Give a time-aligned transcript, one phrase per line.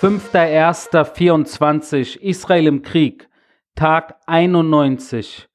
[0.00, 3.28] 5.1.24 Israel im Krieg,
[3.74, 5.46] Tag 91.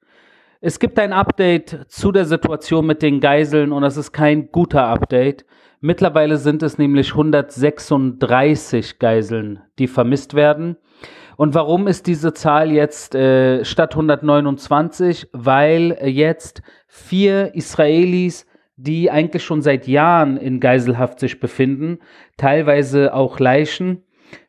[0.61, 4.85] Es gibt ein Update zu der Situation mit den Geiseln und das ist kein guter
[4.85, 5.47] Update.
[5.79, 10.77] Mittlerweile sind es nämlich 136 Geiseln, die vermisst werden.
[11.37, 15.27] Und warum ist diese Zahl jetzt äh, statt 129?
[15.33, 21.97] Weil jetzt vier Israelis, die eigentlich schon seit Jahren in Geiselhaft sich befinden,
[22.37, 24.04] teilweise auch Leichen,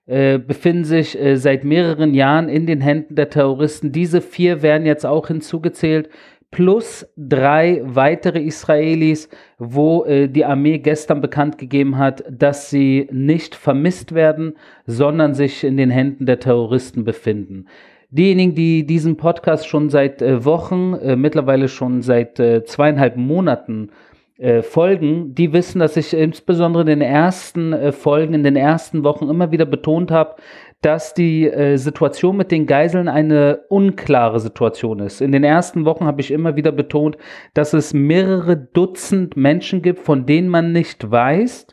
[0.07, 3.91] äh, befinden sich äh, seit mehreren Jahren in den Händen der Terroristen.
[3.93, 6.09] Diese vier werden jetzt auch hinzugezählt,
[6.51, 9.29] plus drei weitere Israelis,
[9.59, 14.55] wo äh, die Armee gestern bekannt gegeben hat, dass sie nicht vermisst werden,
[14.87, 17.67] sondern sich in den Händen der Terroristen befinden.
[18.11, 23.91] Diejenigen, die diesen Podcast schon seit äh, Wochen, äh, mittlerweile schon seit zweieinhalb Monaten
[24.39, 29.05] äh, Folgen, die wissen, dass ich insbesondere in den ersten äh, Folgen, in den ersten
[29.05, 30.37] Wochen immer wieder betont habe,
[30.83, 35.21] dass die äh, Situation mit den Geiseln eine unklare Situation ist.
[35.21, 37.17] In den ersten Wochen habe ich immer wieder betont,
[37.55, 41.69] dass es mehrere Dutzend Menschen gibt, von denen man nicht weiß,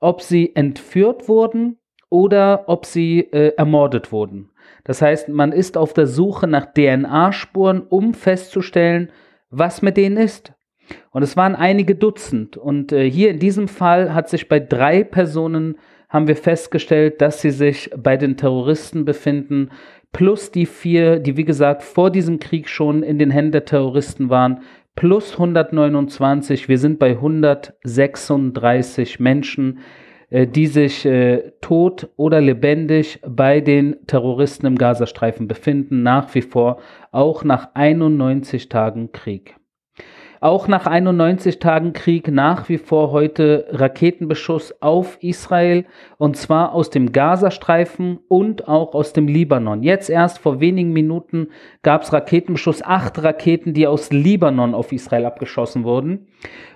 [0.00, 1.78] ob sie entführt wurden
[2.10, 4.50] oder ob sie äh, ermordet wurden.
[4.84, 9.10] Das heißt, man ist auf der Suche nach DNA-Spuren, um festzustellen,
[9.50, 10.52] was mit denen ist.
[11.10, 12.56] Und es waren einige Dutzend.
[12.56, 15.76] Und äh, hier in diesem Fall hat sich bei drei Personen
[16.14, 19.70] haben wir festgestellt, dass sie sich bei den Terroristen befinden,
[20.12, 24.30] plus die vier, die wie gesagt vor diesem Krieg schon in den Händen der Terroristen
[24.30, 24.60] waren,
[24.94, 26.68] plus 129.
[26.68, 29.80] Wir sind bei 136 Menschen,
[30.30, 36.42] äh, die sich äh, tot oder lebendig bei den Terroristen im Gazastreifen befinden, nach wie
[36.42, 36.78] vor,
[37.10, 39.56] auch nach 91 Tagen Krieg.
[40.44, 45.86] Auch nach 91 Tagen Krieg nach wie vor heute Raketenbeschuss auf Israel
[46.18, 49.82] und zwar aus dem Gazastreifen und auch aus dem Libanon.
[49.82, 51.48] Jetzt erst vor wenigen Minuten
[51.82, 56.26] gab es Raketenbeschuss, acht Raketen, die aus Libanon auf Israel abgeschossen wurden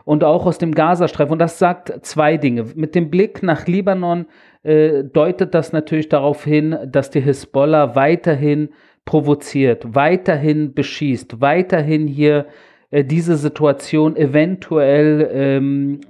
[0.07, 1.33] und auch aus dem Gazastreifen.
[1.33, 2.65] Und das sagt zwei Dinge.
[2.75, 4.25] Mit dem Blick nach Libanon
[4.63, 8.71] äh, deutet das natürlich darauf hin, dass die Hisbollah weiterhin
[9.05, 12.47] provoziert, weiterhin beschießt, weiterhin hier
[12.91, 16.01] äh, diese Situation eventuell ähm,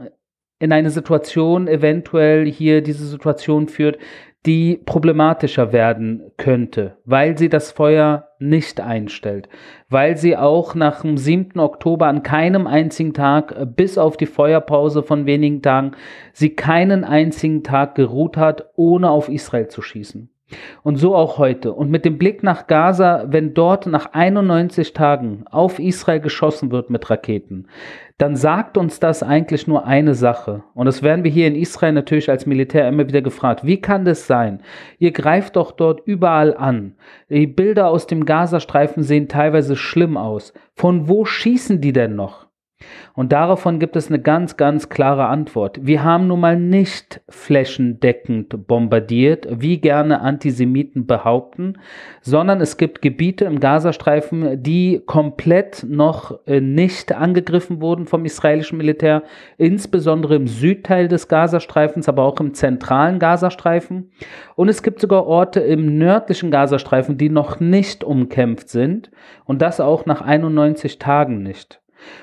[0.59, 3.99] in eine Situation eventuell hier diese Situation führt,
[4.47, 9.49] die problematischer werden könnte, weil sie das Feuer nicht einstellt,
[9.89, 11.59] weil sie auch nach dem 7.
[11.59, 15.93] Oktober an keinem einzigen Tag, äh, bis auf die Feuerpause von wenigen Tagen,
[16.33, 20.31] sie keinen einzigen Tag geruht hat, ohne auf Israel zu schießen.
[20.83, 21.73] Und so auch heute.
[21.73, 26.89] Und mit dem Blick nach Gaza, wenn dort nach 91 Tagen auf Israel geschossen wird
[26.89, 27.67] mit Raketen,
[28.17, 30.65] dann sagt uns das eigentlich nur eine Sache.
[30.75, 33.65] Und das werden wir hier in Israel natürlich als Militär immer wieder gefragt.
[33.65, 34.61] Wie kann das sein?
[34.99, 36.95] Ihr greift doch dort überall an.
[37.29, 40.53] Die Bilder aus dem Gazastreifen sehen teilweise schlimm aus.
[40.75, 42.48] Von wo schießen die denn noch?
[43.15, 45.81] Und davon gibt es eine ganz, ganz klare Antwort.
[45.83, 51.79] Wir haben nun mal nicht flächendeckend bombardiert, wie gerne Antisemiten behaupten,
[52.21, 58.79] sondern es gibt Gebiete im Gazastreifen, die komplett noch äh, nicht angegriffen wurden vom israelischen
[58.79, 59.25] Militär,
[59.57, 64.13] insbesondere im Südteil des Gazastreifens, aber auch im zentralen Gazastreifen.
[64.55, 69.11] Und es gibt sogar Orte im nördlichen Gazastreifen, die noch nicht umkämpft sind
[69.45, 71.81] und das auch nach 91 Tagen nicht.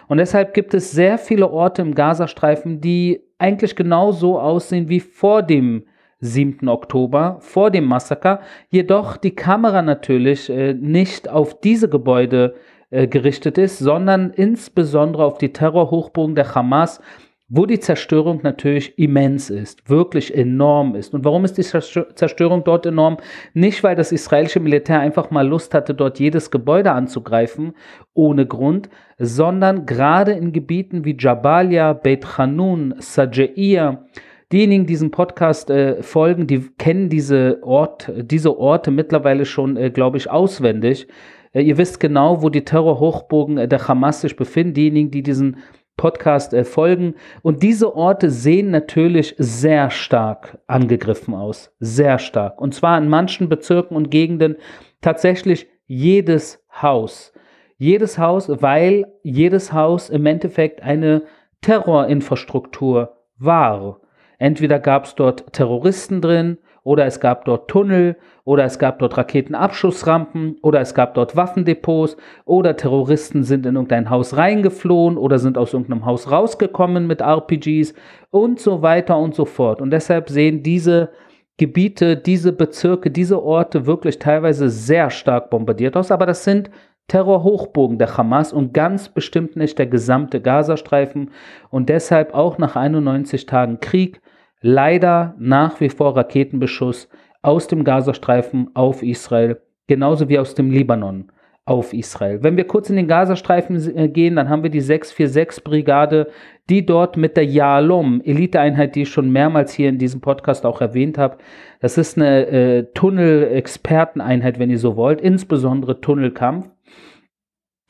[0.08, 5.00] Und deshalb gibt es sehr viele Orte im Gazastreifen, die eigentlich genau so aussehen wie
[5.00, 5.86] vor dem
[6.20, 6.68] 7.
[6.70, 12.56] Oktober, vor dem Massaker, jedoch die Kamera natürlich äh, nicht auf diese Gebäude
[12.90, 17.02] äh, gerichtet ist, sondern insbesondere auf die Terrorhochburgen der Hamas,
[17.48, 21.14] wo die Zerstörung natürlich immens ist, wirklich enorm ist.
[21.14, 23.18] Und warum ist die Zerstörung dort enorm?
[23.54, 27.74] Nicht, weil das israelische Militär einfach mal Lust hatte, dort jedes Gebäude anzugreifen,
[28.14, 34.06] ohne Grund, sondern gerade in Gebieten wie Jabalia, Beit Hanun, Sajaiya,
[34.52, 39.90] Diejenigen, die diesem Podcast äh, folgen, die kennen diese, Ort, diese Orte mittlerweile schon, äh,
[39.90, 41.08] glaube ich, auswendig.
[41.52, 44.76] Äh, ihr wisst genau, wo die Terrorhochburgen äh, der Hamas sich befinden.
[44.76, 45.58] Diejenigen, die diesen
[45.98, 47.16] Podcast äh, folgen.
[47.42, 51.74] Und diese Orte sehen natürlich sehr stark angegriffen aus.
[51.80, 52.60] Sehr stark.
[52.60, 54.56] Und zwar in manchen Bezirken und Gegenden
[55.02, 57.32] tatsächlich jedes Haus.
[57.78, 61.24] Jedes Haus, weil jedes Haus im Endeffekt eine
[61.62, 64.00] Terrorinfrastruktur war.
[64.38, 68.16] Entweder gab es dort Terroristen drin oder es gab dort Tunnel
[68.46, 72.16] oder es gab dort Raketenabschussrampen oder es gab dort Waffendepots
[72.46, 77.96] oder Terroristen sind in irgendein Haus reingeflohen oder sind aus irgendeinem Haus rausgekommen mit RPGs
[78.30, 79.82] und so weiter und so fort.
[79.82, 81.10] Und deshalb sehen diese
[81.58, 86.70] Gebiete, diese Bezirke, diese Orte wirklich teilweise sehr stark bombardiert aus, aber das sind
[87.08, 91.32] Terrorhochbogen der Hamas und ganz bestimmt nicht der gesamte Gazastreifen
[91.72, 94.22] und deshalb auch nach 91 Tagen Krieg
[94.66, 97.08] leider nach wie vor Raketenbeschuss
[97.44, 101.32] aus dem Gazastreifen auf Israel, genauso wie aus dem Libanon
[101.66, 102.42] auf Israel.
[102.42, 106.32] Wenn wir kurz in den Gazastreifen äh, gehen, dann haben wir die 646-Brigade,
[106.68, 110.82] die dort mit der Yalom, Eliteeinheit, die ich schon mehrmals hier in diesem Podcast auch
[110.82, 111.38] erwähnt habe,
[111.80, 116.70] das ist eine äh, Tunnel-Experteneinheit, wenn ihr so wollt, insbesondere Tunnelkampf.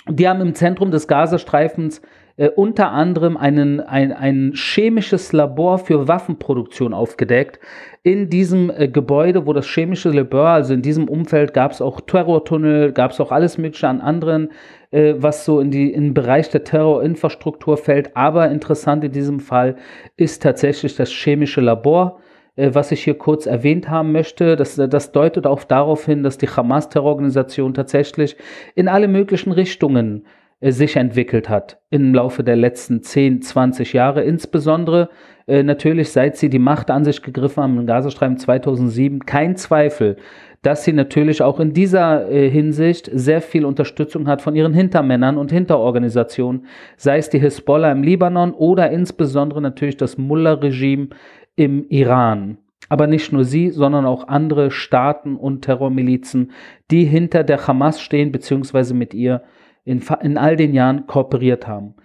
[0.09, 2.01] Die haben im Zentrum des Gazastreifens
[2.37, 7.59] äh, unter anderem einen, ein, ein chemisches Labor für Waffenproduktion aufgedeckt.
[8.03, 12.01] In diesem äh, Gebäude, wo das chemische Labor, also in diesem Umfeld, gab es auch
[12.01, 14.51] Terrortunnel, gab es auch alles Mögliche an anderen,
[14.91, 18.15] äh, was so in, die, in den Bereich der Terrorinfrastruktur fällt.
[18.17, 19.77] Aber interessant in diesem Fall
[20.17, 22.19] ist tatsächlich das chemische Labor
[22.57, 24.55] äh, was ich hier kurz erwähnt haben möchte.
[24.55, 28.37] Das, das deutet auch darauf hin, dass die Hamas-Terrororganisation tatsächlich
[28.75, 30.25] in alle möglichen Richtungen
[30.71, 35.09] sich entwickelt hat im Laufe der letzten 10, 20 Jahre, insbesondere
[35.47, 40.17] äh, natürlich seit sie die Macht an sich gegriffen haben im Gazastreifen 2007, kein Zweifel,
[40.61, 45.37] dass sie natürlich auch in dieser äh, Hinsicht sehr viel Unterstützung hat von ihren Hintermännern
[45.37, 46.65] und Hinterorganisationen,
[46.97, 51.09] sei es die Hisbollah im Libanon oder insbesondere natürlich das Mullah-Regime
[51.55, 52.57] im Iran.
[52.89, 56.51] Aber nicht nur sie, sondern auch andere Staaten und Terrormilizen,
[56.91, 59.43] die hinter der Hamas stehen, beziehungsweise mit ihr
[59.85, 61.95] in, in all den Jahren kooperiert haben.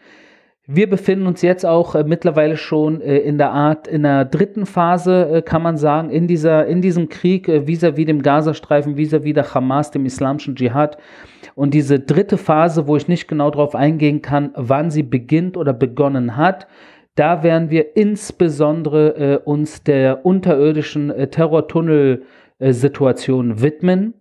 [0.72, 4.66] Wir befinden uns jetzt auch äh, mittlerweile schon äh, in der Art, in der dritten
[4.66, 9.34] Phase, äh, kann man sagen, in, dieser, in diesem Krieg äh, vis-à-vis dem Gazastreifen, vis-à-vis
[9.34, 10.96] der Hamas, dem islamischen Dschihad.
[11.56, 15.72] Und diese dritte Phase, wo ich nicht genau darauf eingehen kann, wann sie beginnt oder
[15.72, 16.68] begonnen hat,
[17.16, 24.14] da werden wir insbesondere äh, uns der unterirdischen äh, Terrortunnel-Situation widmen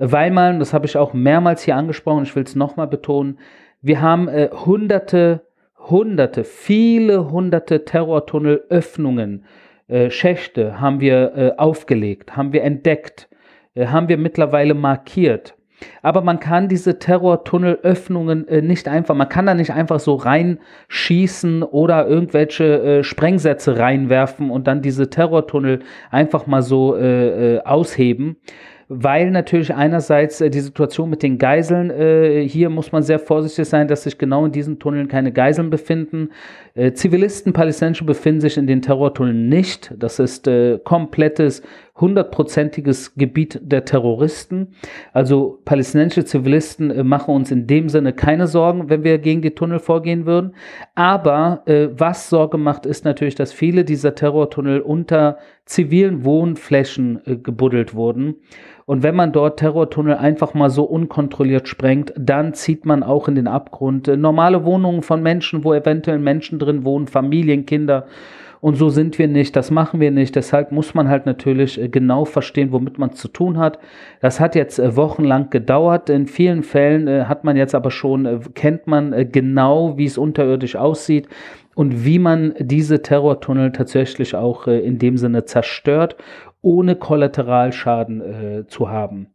[0.00, 3.38] weil man, das habe ich auch mehrmals hier angesprochen, ich will es nochmal betonen,
[3.82, 5.42] wir haben äh, hunderte,
[5.78, 9.44] hunderte, viele hunderte Terrortunnelöffnungen,
[9.88, 13.28] äh, Schächte haben wir äh, aufgelegt, haben wir entdeckt,
[13.74, 15.54] äh, haben wir mittlerweile markiert.
[16.02, 21.62] Aber man kann diese Terrortunnelöffnungen äh, nicht einfach, man kann da nicht einfach so reinschießen
[21.62, 25.80] oder irgendwelche äh, Sprengsätze reinwerfen und dann diese Terrortunnel
[26.10, 28.36] einfach mal so äh, äh ausheben
[28.92, 33.68] weil natürlich einerseits äh, die Situation mit den Geiseln, äh, hier muss man sehr vorsichtig
[33.68, 36.30] sein, dass sich genau in diesen Tunneln keine Geiseln befinden.
[36.74, 39.94] Äh, Zivilisten, Palästinenser befinden sich in den Terrortunneln nicht.
[39.96, 40.50] Das ist
[40.82, 41.62] komplettes,
[42.00, 44.68] hundertprozentiges Gebiet der Terroristen.
[45.12, 49.54] Also palästinensische Zivilisten äh, machen uns in dem Sinne keine Sorgen, wenn wir gegen die
[49.54, 50.54] Tunnel vorgehen würden.
[50.94, 57.36] Aber äh, was Sorge macht, ist natürlich, dass viele dieser Terrortunnel unter zivilen Wohnflächen äh,
[57.36, 58.36] gebuddelt wurden.
[58.86, 63.36] Und wenn man dort Terrortunnel einfach mal so unkontrolliert sprengt, dann zieht man auch in
[63.36, 68.06] den Abgrund äh, normale Wohnungen von Menschen, wo eventuell Menschen drin wohnen, Familien, Kinder.
[68.60, 70.36] Und so sind wir nicht, das machen wir nicht.
[70.36, 73.78] Deshalb muss man halt natürlich äh, genau verstehen, womit man es zu tun hat.
[74.20, 76.10] Das hat jetzt äh, wochenlang gedauert.
[76.10, 81.28] In vielen Fällen hat man jetzt aber schon, kennt man genau, wie es unterirdisch aussieht
[81.74, 86.16] und wie man diese Terrortunnel tatsächlich auch in dem Sinne zerstört
[86.62, 89.28] ohne Kollateralschaden äh, zu haben.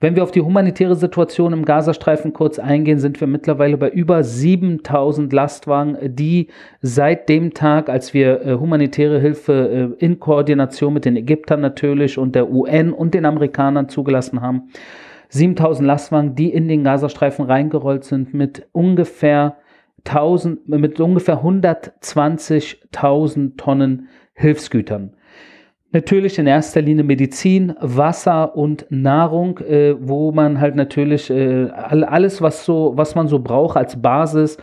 [0.00, 4.22] Wenn wir auf die humanitäre Situation im Gazastreifen kurz eingehen, sind wir mittlerweile bei über
[4.22, 6.46] 7000 Lastwagen, die
[6.80, 12.16] seit dem Tag, als wir äh, humanitäre Hilfe äh, in Koordination mit den Ägyptern natürlich
[12.16, 14.68] und der UN und den Amerikanern zugelassen haben,
[15.30, 19.56] 7000 Lastwagen, die in den Gazastreifen reingerollt sind mit ungefähr
[20.06, 25.16] 1000, mit ungefähr 120.000 Tonnen Hilfsgütern.
[25.90, 32.42] Natürlich in erster Linie Medizin, Wasser und Nahrung, äh, wo man halt natürlich äh, alles,
[32.42, 34.58] was so, was man so braucht als Basis,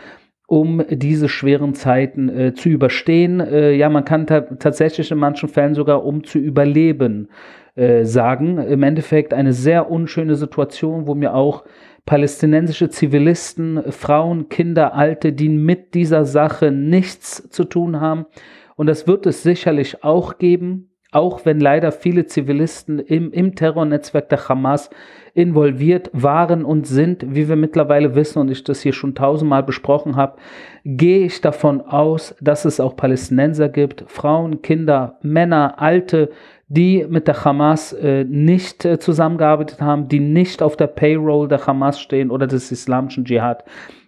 [0.46, 3.40] um diese schweren Zeiten äh, zu überstehen.
[3.40, 7.30] Äh, ja, man kann tatsächlich in manchen Fällen sogar um zu überleben
[7.74, 8.60] äh, sagen.
[8.60, 11.64] Im Endeffekt eine sehr unschöne Situation, wo mir auch
[12.06, 18.28] palästinensische Zivilisten, Frauen, Kinder, Alte, die mit dieser Sache nichts zu tun haben.
[18.76, 24.28] Und das wird es sicherlich auch geben auch wenn leider viele Zivilisten im, im Terrornetzwerk
[24.28, 24.90] der Hamas
[25.34, 30.18] involviert waren und sind, wie wir mittlerweile wissen und ich das hier schon tausendmal besprochen
[30.18, 30.36] habe,
[30.84, 36.32] gehe ich davon aus, dass es auch Palästinenser gibt, Frauen, Kinder, Männer, Alte,
[36.68, 41.66] die mit der Hamas äh, nicht äh, zusammengearbeitet haben, die nicht auf der Payroll der
[41.66, 43.64] Hamas stehen oder des islamischen Dschihad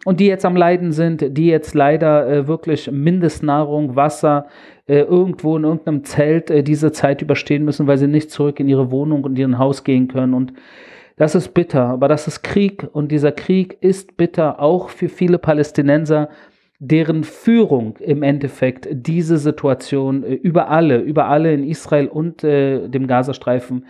[0.07, 4.47] und die jetzt am Leiden sind, die jetzt leider äh, wirklich Mindestnahrung, Wasser
[4.87, 8.69] äh, irgendwo in irgendeinem Zelt äh, diese Zeit überstehen müssen, weil sie nicht zurück in
[8.69, 10.33] ihre Wohnung und ihren Haus gehen können.
[10.33, 10.53] Und
[11.17, 12.87] das ist bitter, aber das ist Krieg.
[12.93, 16.29] Und dieser Krieg ist bitter auch für viele Palästinenser,
[16.79, 22.87] deren Führung im Endeffekt diese Situation äh, über alle, über alle in Israel und äh,
[22.87, 23.83] dem Gazastreifen,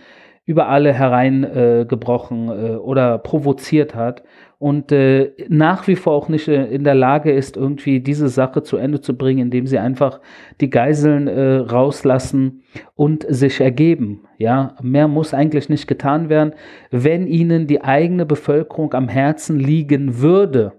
[0.46, 4.24] über alle hereingebrochen äh, äh, oder provoziert hat
[4.58, 8.62] und äh, nach wie vor auch nicht äh, in der Lage ist, irgendwie diese Sache
[8.62, 10.20] zu Ende zu bringen, indem sie einfach
[10.60, 12.62] die Geiseln rauslassen
[12.94, 14.24] und sich ergeben.
[14.38, 16.54] Ja, mehr muss eigentlich nicht getan werden,
[16.90, 20.72] wenn ihnen die eigene Bevölkerung am Herzen liegen würde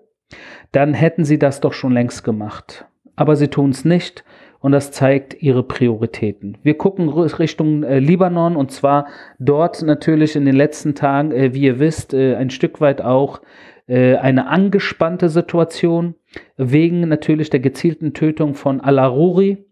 [0.71, 2.85] dann hätten sie das doch schon längst gemacht.
[3.15, 4.23] Aber sie tun es nicht
[4.61, 6.57] und das zeigt ihre Prioritäten.
[6.63, 9.07] Wir gucken Richtung äh, Libanon und zwar
[9.39, 13.41] dort natürlich in den letzten Tagen, äh, wie ihr wisst, äh, ein Stück weit auch
[13.87, 16.15] äh, eine angespannte Situation
[16.57, 19.65] wegen natürlich der gezielten Tötung von Al-Aruri,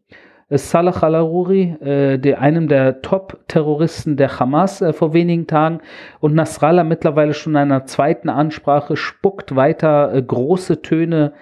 [0.49, 5.81] Salah al-Aruri, äh, der, einem der Top-Terroristen der Hamas äh, vor wenigen Tagen
[6.21, 11.33] und Nasrallah mittlerweile schon in einer zweiten Ansprache spuckt weiter äh, große Töne,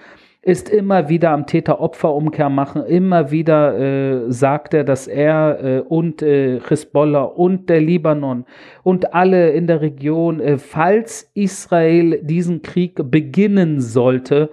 [0.45, 6.21] ist immer wieder am Täter-Opfer-Umkehr machen, immer wieder äh, sagt er, dass er äh, und
[6.21, 8.45] äh, Hezbollah und der Libanon
[8.83, 14.51] und alle in der Region, äh, falls Israel diesen Krieg beginnen sollte,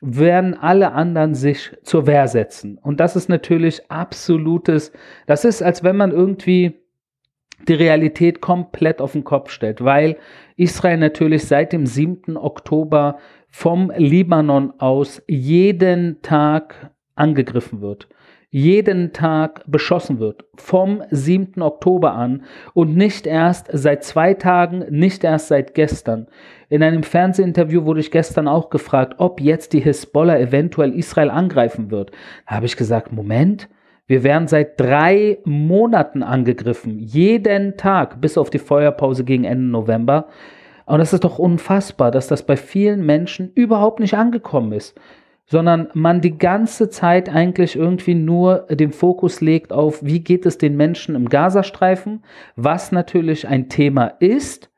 [0.00, 2.78] werden alle anderen sich zur Wehr setzen.
[2.80, 4.92] Und das ist natürlich absolutes,
[5.26, 6.78] das ist, als wenn man irgendwie
[7.66, 10.18] die Realität komplett auf den Kopf stellt, weil
[10.56, 12.36] Israel natürlich seit dem 7.
[12.36, 13.18] Oktober
[13.52, 18.08] vom Libanon aus jeden Tag angegriffen wird
[18.54, 21.62] jeden Tag beschossen wird, vom 7.
[21.62, 22.42] Oktober an
[22.74, 26.26] und nicht erst seit zwei Tagen, nicht erst seit gestern.
[26.68, 31.90] In einem Fernsehinterview wurde ich gestern auch gefragt, ob jetzt die Hisbollah eventuell Israel angreifen
[31.90, 32.10] wird.
[32.46, 33.70] Da habe ich gesagt, Moment,
[34.06, 40.28] wir werden seit drei Monaten angegriffen, jeden Tag, bis auf die Feuerpause gegen Ende November.
[40.86, 44.98] Und das ist doch unfassbar, dass das bei vielen Menschen überhaupt nicht angekommen ist
[45.52, 50.56] sondern man die ganze Zeit eigentlich irgendwie nur den Fokus legt auf, wie geht es
[50.56, 52.24] den Menschen im Gazastreifen,
[52.56, 54.70] was natürlich ein Thema ist,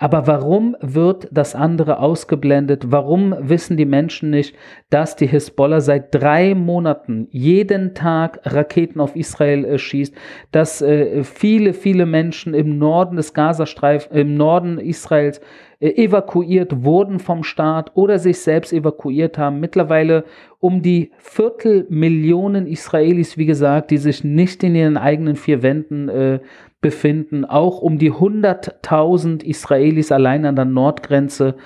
[0.00, 2.92] aber warum wird das andere ausgeblendet?
[2.92, 4.54] Warum wissen die Menschen nicht,
[4.90, 10.14] dass die Hisbollah seit drei Monaten jeden Tag Raketen auf Israel äh, schießt,
[10.52, 15.40] dass äh, viele, viele Menschen im Norden des Gazastreifens, im Norden Israels
[15.80, 19.58] äh, evakuiert wurden vom Staat oder sich selbst evakuiert haben.
[19.58, 20.24] Mittlerweile
[20.60, 26.40] um die Viertelmillionen Israelis, wie gesagt, die sich nicht in ihren eigenen vier Wänden äh,
[26.80, 31.56] befinden, auch um die 100.000 Israelis allein an der Nordgrenze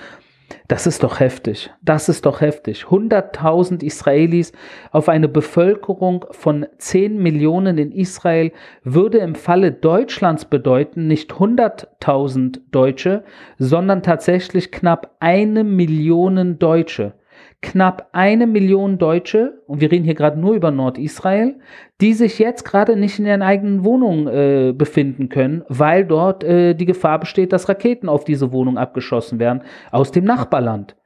[0.69, 1.71] das ist doch heftig.
[1.83, 2.85] Das ist doch heftig.
[2.85, 4.53] 100.000 Israelis
[4.91, 8.53] auf eine Bevölkerung von 10 Millionen in Israel
[8.83, 13.25] würde im Falle Deutschlands bedeuten, nicht 100.000 Deutsche,
[13.59, 17.15] sondern tatsächlich knapp eine Million Deutsche
[17.63, 21.61] knapp eine Million Deutsche, und wir reden hier gerade nur über Nordisrael,
[22.01, 26.75] die sich jetzt gerade nicht in ihren eigenen Wohnungen äh, befinden können, weil dort äh,
[26.75, 30.97] die Gefahr besteht, dass Raketen auf diese Wohnung abgeschossen werden aus dem Nachbarland.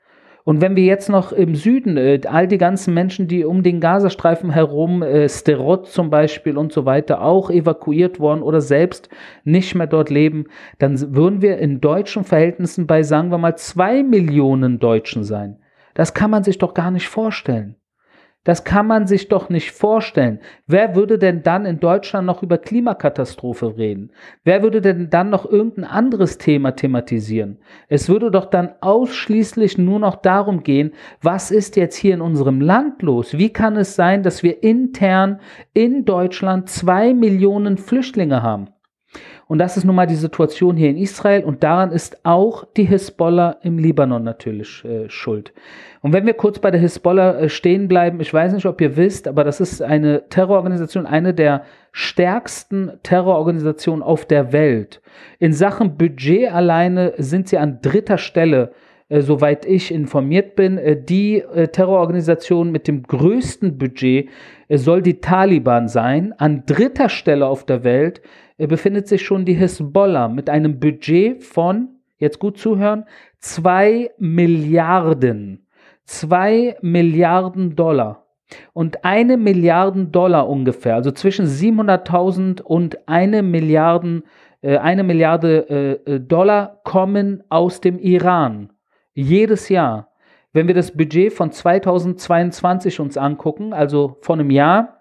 [0.45, 3.81] Und wenn wir jetzt noch im Süden, äh, all die ganzen Menschen, die um den
[3.81, 9.11] Gazastreifen herum, äh, Sterot zum Beispiel und so weiter, auch evakuiert worden oder selbst
[9.45, 10.45] nicht mehr dort leben,
[10.79, 15.59] dann würden wir in deutschen Verhältnissen bei, sagen wir mal, zwei Millionen Deutschen sein.
[15.97, 17.77] Das kann man sich doch gar nicht vorstellen.
[18.45, 20.41] Das kann man sich doch nicht vorstellen.
[20.67, 24.13] Wer würde denn dann in Deutschland noch über Klimakatastrophe reden?
[24.45, 27.59] Wer würde denn dann noch irgendein anderes Thema thematisieren?
[27.89, 32.61] Es würde doch dann ausschließlich nur noch darum gehen, was ist jetzt hier in unserem
[32.61, 33.37] Land los?
[33.39, 35.41] Wie kann es sein, dass wir intern
[35.73, 38.69] in Deutschland zwei Millionen Flüchtlinge haben?
[39.49, 42.85] Und das ist nun mal die Situation hier in Israel und daran ist auch die
[42.85, 45.53] Hisbollah im Libanon natürlich äh, schuld.
[46.03, 48.97] Und wenn wir kurz bei der Hisbollah äh, stehen bleiben, ich weiß nicht, ob ihr
[48.97, 51.63] wisst, aber das ist eine Terrororganisation, eine der
[51.93, 55.01] stärksten Terrororganisationen auf der Welt.
[55.39, 58.73] In Sachen Budget alleine sind sie an dritter Stelle
[59.09, 64.29] äh, soweit ich informiert bin, äh, die äh, Terrororganisation mit dem größten Budget
[64.67, 66.35] äh, soll die Taliban sein.
[66.39, 68.21] An dritter Stelle auf der Welt
[68.59, 73.05] befindet sich schon die Hisbollah mit einem Budget von, jetzt gut zuhören,
[73.41, 75.67] 2 Milliarden.
[76.07, 78.27] 2 Milliarden Dollar.
[78.73, 84.23] und eine Milliarde Dollar ungefähr, also zwischen 700.000 und eine Milliarde,
[84.63, 88.71] äh, eine Milliarde äh, äh, Dollar kommen aus dem Iran.
[89.15, 90.13] Jedes Jahr.
[90.53, 94.96] Wenn wir das Budget von 2022 uns angucken, also von einem Jahr,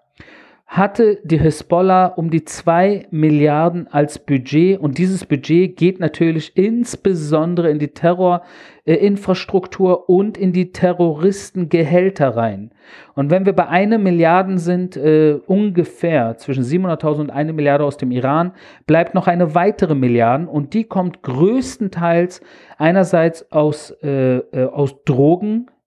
[0.67, 7.69] hatte die Hisbollah um die 2 Milliarden als Budget und dieses Budget geht natürlich insbesondere
[7.69, 12.71] in die Terrorinfrastruktur und in die Terroristengehälter rein.
[13.13, 17.97] Und wenn wir bei einer Milliarde sind, äh, ungefähr zwischen 700.000 und eine Milliarde aus
[17.97, 18.53] dem Iran,
[18.87, 22.41] bleibt noch eine weitere Milliarde und die kommt größtenteils
[22.77, 24.95] einerseits aus, äh, äh, aus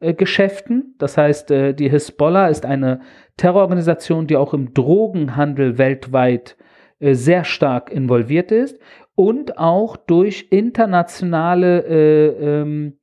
[0.01, 0.95] Drogengeschäften.
[0.99, 3.01] das heißt, äh, die Hisbollah ist eine
[3.37, 6.57] Terrororganisation, die auch im Drogenhandel weltweit
[7.01, 8.79] äh, sehr stark involviert ist
[9.15, 12.99] und auch durch internationale, äh, ähm,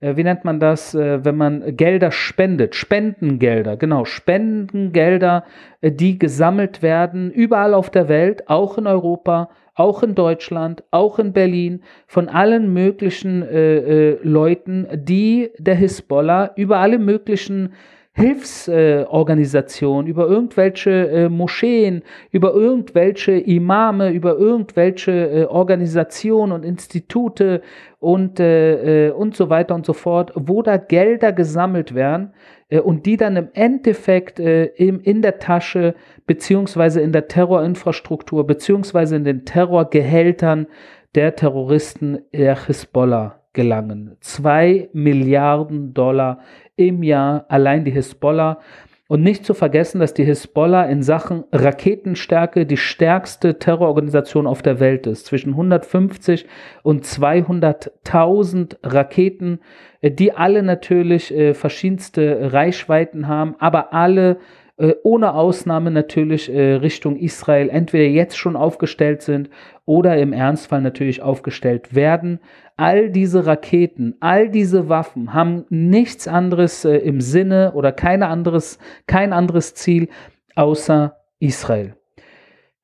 [0.00, 5.44] äh, wie nennt man das, äh, wenn man Gelder spendet, Spendengelder, genau, Spendengelder,
[5.80, 11.18] äh, die gesammelt werden, überall auf der Welt, auch in Europa, auch in Deutschland, auch
[11.18, 13.76] in Berlin, von allen möglichen äh,
[14.12, 17.72] äh, Leuten, die der Hisbollah über alle möglichen
[18.16, 27.60] Hilfsorganisationen, äh, über irgendwelche äh, Moscheen, über irgendwelche Imame, über irgendwelche äh, Organisationen und Institute
[27.98, 32.32] und, äh, äh, und so weiter und so fort, wo da Gelder gesammelt werden
[32.68, 39.16] äh, und die dann im Endeffekt im, in der Tasche beziehungsweise in der Terrorinfrastruktur beziehungsweise
[39.16, 40.68] in den Terrorgehältern
[41.16, 44.16] der Terroristen der Hisbollah gelangen.
[44.20, 46.40] Zwei Milliarden Dollar
[46.76, 48.58] im Jahr allein die Hisbollah.
[49.06, 54.80] Und nicht zu vergessen, dass die Hisbollah in Sachen Raketenstärke die stärkste Terrororganisation auf der
[54.80, 55.26] Welt ist.
[55.26, 56.46] Zwischen 150
[56.82, 59.60] und 200.000 Raketen,
[60.00, 64.38] äh, die alle natürlich äh, verschiedenste Reichweiten haben, aber alle
[64.76, 69.48] äh, ohne Ausnahme natürlich äh, Richtung Israel entweder jetzt schon aufgestellt sind
[69.84, 72.40] oder im Ernstfall natürlich aufgestellt werden.
[72.76, 78.78] All diese Raketen, all diese Waffen haben nichts anderes äh, im Sinne oder keine anderes,
[79.06, 80.08] kein anderes Ziel
[80.56, 81.94] außer Israel.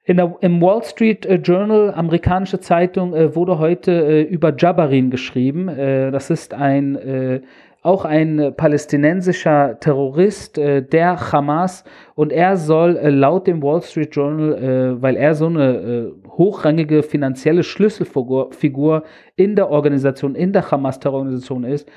[0.07, 5.68] Der, Im Wall Street Journal, amerikanische Zeitung, äh, wurde heute äh, über Jabarin geschrieben.
[5.68, 7.42] Äh, das ist ein
[7.82, 14.14] auch ein palästinensischer Terrorist äh, der Hamas und er soll äh, laut dem Wall Street
[14.14, 19.04] Journal, äh, weil er so eine äh, hochrangige finanzielle Schlüsselfigur
[19.36, 21.90] in der Organisation, in der Hamas-Terrororganisation ist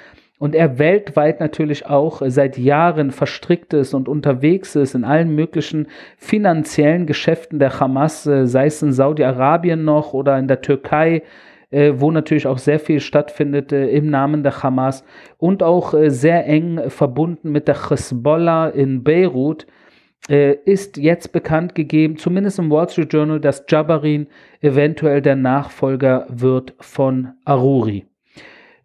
[0.43, 5.87] und er weltweit natürlich auch seit Jahren verstrickt ist und unterwegs ist in allen möglichen
[6.17, 11.23] finanziellen Geschäften der Hamas, äh, sei es in Saudi-Arabien noch oder in der Türkei,
[11.73, 15.03] äh, wo natürlich auch sehr viel stattfindet äh, im Namen der Hamas
[15.37, 19.65] und auch äh, sehr eng verbunden mit der Hezbollah in Beirut,
[20.29, 24.27] äh, ist jetzt bekannt gegeben, zumindest im Wall Street Journal, dass Jabarin
[24.61, 28.05] eventuell der Nachfolger wird von Aruri.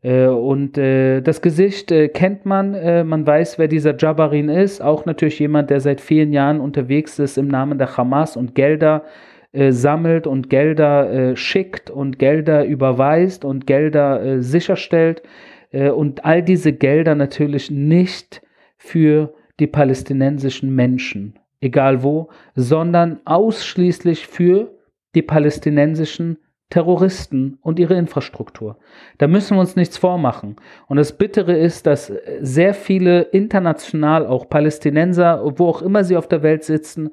[0.00, 5.38] Äh, und äh, das Gesicht kennt man, man weiß, wer dieser Jabarin ist, auch natürlich
[5.38, 9.27] jemand, der seit vielen Jahren unterwegs ist im Namen der Hamas und Gelder äh,
[9.70, 15.22] sammelt und Gelder äh, schickt und Gelder überweist und Gelder äh, sicherstellt
[15.70, 18.42] äh, und all diese Gelder natürlich nicht
[18.76, 24.74] für die palästinensischen Menschen, egal wo, sondern ausschließlich für
[25.14, 26.38] die palästinensischen
[26.70, 28.78] Terroristen und ihre Infrastruktur.
[29.16, 30.56] Da müssen wir uns nichts vormachen.
[30.86, 36.28] Und das Bittere ist, dass sehr viele international, auch Palästinenser, wo auch immer sie auf
[36.28, 37.10] der Welt sitzen,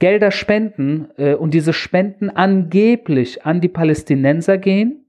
[0.00, 5.06] Gelder spenden äh, und diese Spenden angeblich an die Palästinenser gehen,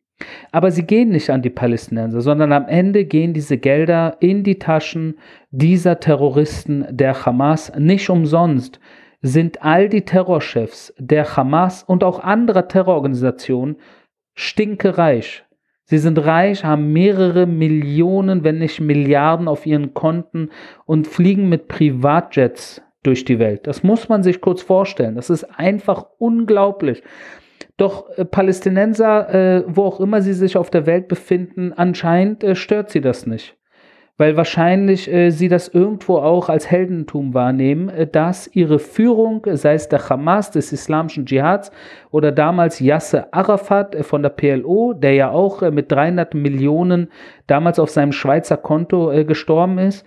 [0.51, 4.59] aber sie gehen nicht an die Palästinenser, sondern am Ende gehen diese Gelder in die
[4.59, 5.17] Taschen
[5.49, 7.71] dieser Terroristen der Hamas.
[7.79, 8.79] Nicht umsonst
[9.21, 13.77] sind all die Terrorchefs der Hamas und auch anderer Terrororganisationen
[14.35, 15.43] stinkereich.
[15.85, 20.49] Sie sind reich, haben mehrere Millionen, wenn nicht Milliarden auf ihren Konten
[20.85, 23.67] und fliegen mit Privatjets durch die Welt.
[23.67, 25.15] Das muss man sich kurz vorstellen.
[25.15, 27.03] Das ist einfach unglaublich.
[27.77, 32.55] Doch äh, Palästinenser, äh, wo auch immer sie sich auf der Welt befinden, anscheinend äh,
[32.55, 33.57] stört sie das nicht.
[34.17, 39.73] Weil wahrscheinlich äh, sie das irgendwo auch als Heldentum wahrnehmen, äh, dass ihre Führung, sei
[39.73, 41.71] es der Hamas, des islamischen Dschihads
[42.11, 47.09] oder damals Yasser Arafat äh, von der PLO, der ja auch mit 300 Millionen
[47.47, 50.05] damals auf seinem Schweizer Konto gestorben ist,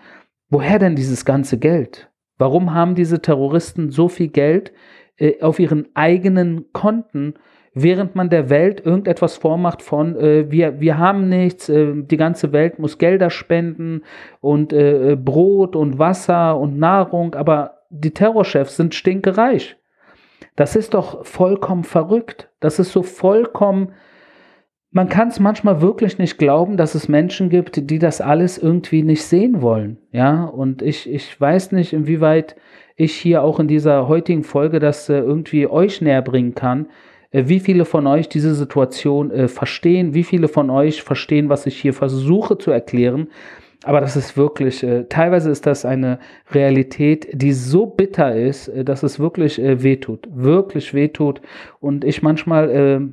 [0.49, 2.09] woher denn dieses ganze Geld?
[2.38, 4.73] Warum haben diese Terroristen so viel Geld
[5.16, 7.35] äh, auf ihren eigenen Konten
[7.75, 12.53] während man der Welt irgendetwas vormacht von, äh, wir, wir haben nichts, äh, die ganze
[12.53, 14.05] Welt muss Gelder spenden
[14.40, 19.77] und äh, äh Brot und Wasser und Nahrung, aber die Terrorchefs sind stinkereich.
[20.57, 22.49] Das ist doch vollkommen verrückt.
[22.61, 23.92] Das ist so vollkommen
[24.95, 29.03] man kann es manchmal wirklich nicht glauben, dass es Menschen gibt, die das alles irgendwie
[29.03, 29.99] nicht sehen wollen.
[30.13, 32.55] Ja, und ich, ich weiß nicht, inwieweit
[32.95, 36.87] ich hier auch in dieser heutigen Folge das äh, irgendwie euch näher bringen kann.
[37.33, 40.15] Äh, wie viele von euch diese Situation äh, verstehen?
[40.15, 43.27] Wie viele von euch verstehen, was ich hier versuche zu erklären?
[43.83, 46.21] Aber das ist wirklich, äh, teilweise ist das eine
[46.53, 50.29] Realität, die so bitter ist, äh, dass es wirklich äh, wehtut.
[50.33, 51.41] Wirklich wehtut.
[51.81, 53.13] Und ich manchmal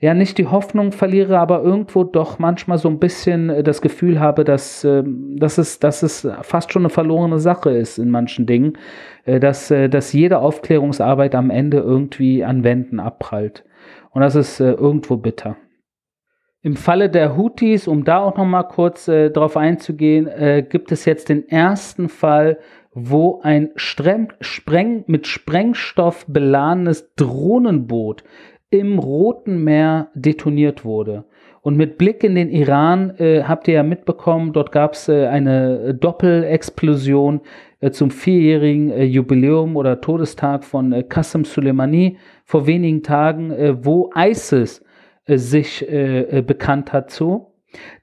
[0.00, 4.20] ja nicht die Hoffnung verliere, aber irgendwo doch manchmal so ein bisschen äh, das Gefühl
[4.20, 8.46] habe, dass, ähm, dass, es, dass es fast schon eine verlorene Sache ist in manchen
[8.46, 8.78] Dingen,
[9.24, 13.64] äh, dass, äh, dass jede Aufklärungsarbeit am Ende irgendwie an Wänden abprallt.
[14.10, 15.56] Und das ist irgendwo bitter.
[16.60, 20.90] Im Falle der Houthis, um da auch noch mal kurz äh, drauf einzugehen, äh, gibt
[20.90, 22.58] es jetzt den ersten Fall,
[22.92, 28.24] wo ein Streng, Spreng, mit Sprengstoff beladenes Drohnenboot
[28.70, 31.24] im Roten Meer detoniert wurde.
[31.60, 35.26] Und mit Blick in den Iran äh, habt ihr ja mitbekommen, dort gab es äh,
[35.26, 37.40] eine Doppelexplosion
[37.80, 43.84] äh, zum vierjährigen äh, Jubiläum oder Todestag von äh, Qasem Soleimani vor wenigen Tagen, äh,
[43.84, 44.84] wo ISIS
[45.30, 47.48] sich bekannt hat zu.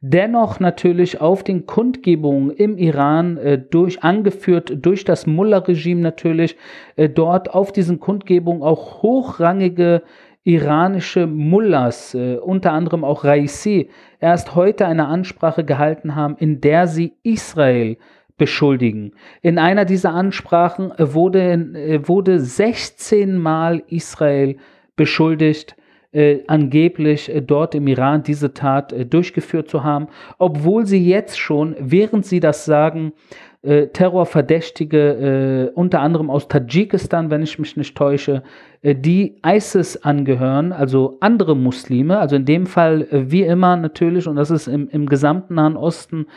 [0.02, 6.56] Dennoch natürlich auf den Kundgebungen im Iran, äh, durch, angeführt durch das Mullah-Regime natürlich,
[6.96, 10.04] äh, dort auf diesen Kundgebungen auch hochrangige
[10.46, 13.90] iranische Mullahs, äh, unter anderem auch Raisi,
[14.22, 17.98] erst heute eine Ansprache gehalten haben, in der sie Israel
[18.38, 19.14] beschuldigen.
[19.42, 24.58] In einer dieser Ansprachen wurde, äh, wurde 16 Mal Israel
[24.96, 25.76] beschuldigt,
[26.12, 31.40] äh, angeblich äh, dort im Iran diese Tat äh, durchgeführt zu haben, obwohl sie jetzt
[31.40, 33.14] schon, während sie das sagen,
[33.66, 38.44] äh, Terrorverdächtige, äh, unter anderem aus Tadschikistan, wenn ich mich nicht täusche,
[38.82, 44.28] äh, die ISIS angehören, also andere Muslime, also in dem Fall äh, wie immer natürlich,
[44.28, 46.28] und das ist im, im gesamten Nahen Osten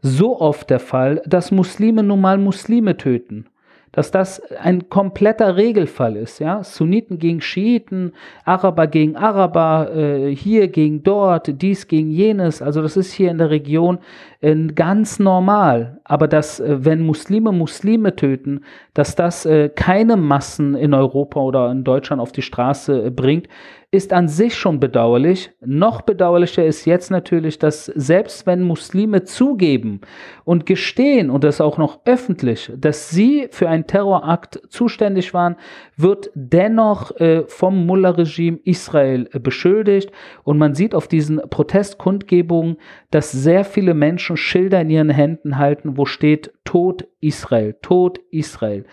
[0.00, 3.46] so oft der Fall, dass Muslime nun mal Muslime töten
[3.92, 6.64] dass das ein kompletter Regelfall ist, ja.
[6.64, 8.12] Sunniten gegen Schiiten,
[8.44, 12.62] Araber gegen Araber, äh, hier gegen dort, dies gegen jenes.
[12.62, 13.98] Also das ist hier in der Region
[14.40, 16.00] äh, ganz normal.
[16.04, 18.62] Aber dass, äh, wenn Muslime Muslime töten,
[18.94, 23.46] dass das äh, keine Massen in Europa oder in Deutschland auf die Straße äh, bringt,
[23.94, 25.50] ist an sich schon bedauerlich.
[25.60, 30.00] Noch bedauerlicher ist jetzt natürlich, dass selbst wenn Muslime zugeben
[30.44, 35.56] und gestehen, und das auch noch öffentlich, dass sie für einen Terrorakt zuständig waren,
[35.98, 40.10] wird dennoch äh, vom Mullah-Regime Israel äh, beschuldigt.
[40.42, 42.78] Und man sieht auf diesen Protestkundgebungen,
[43.10, 48.86] dass sehr viele Menschen Schilder in ihren Händen halten, wo steht Tod Israel, Tod Israel.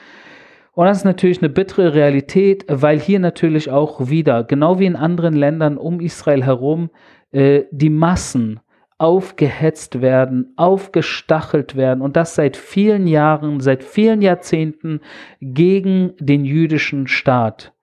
[0.80, 4.96] Und das ist natürlich eine bittere Realität, weil hier natürlich auch wieder, genau wie in
[4.96, 6.90] anderen Ländern um Israel herum,
[7.34, 8.62] äh, die Massen
[8.98, 15.02] aufgehetzt werden, aufgestachelt werden und das seit vielen Jahren, seit vielen Jahrzehnten
[15.42, 17.74] gegen den jüdischen Staat.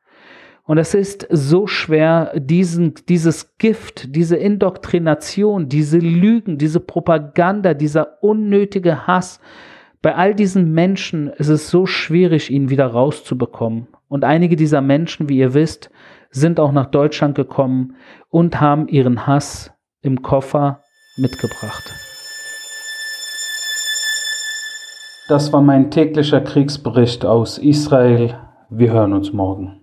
[0.64, 8.22] Und es ist so schwer, diesen, dieses Gift, diese Indoktrination, diese Lügen, diese Propaganda, dieser
[8.22, 9.38] unnötige Hass
[10.06, 13.88] bei all diesen Menschen ist es so schwierig, ihn wieder rauszubekommen.
[14.06, 15.90] Und einige dieser Menschen, wie ihr wisst,
[16.30, 17.96] sind auch nach Deutschland gekommen
[18.28, 20.80] und haben ihren Hass im Koffer
[21.16, 21.92] mitgebracht.
[25.28, 28.38] Das war mein täglicher Kriegsbericht aus Israel.
[28.70, 29.80] Wir hören uns morgen.